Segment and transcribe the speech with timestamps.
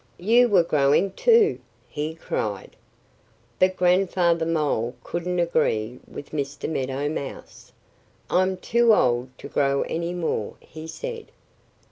[0.17, 2.75] "You were growing too!" he cried.
[3.59, 6.67] But Grandfather Mole couldn't agree with Mr.
[6.67, 7.71] Meadow Mouse.
[8.27, 11.27] "I'm too old to grow any more," he said.